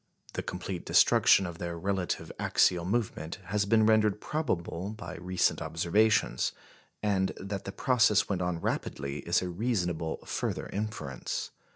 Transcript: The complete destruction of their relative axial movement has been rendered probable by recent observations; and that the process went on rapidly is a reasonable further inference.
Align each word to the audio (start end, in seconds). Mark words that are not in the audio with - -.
The 0.33 0.41
complete 0.41 0.83
destruction 0.83 1.45
of 1.45 1.59
their 1.59 1.77
relative 1.77 2.31
axial 2.39 2.85
movement 2.85 3.37
has 3.43 3.65
been 3.65 3.85
rendered 3.85 4.19
probable 4.19 4.89
by 4.97 5.15
recent 5.17 5.61
observations; 5.61 6.53
and 7.03 7.33
that 7.37 7.65
the 7.65 7.71
process 7.71 8.27
went 8.27 8.41
on 8.41 8.59
rapidly 8.59 9.19
is 9.19 9.43
a 9.43 9.49
reasonable 9.49 10.17
further 10.25 10.65
inference. 10.69 11.51